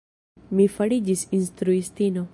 [0.59, 2.29] Mi fariĝis instruistino.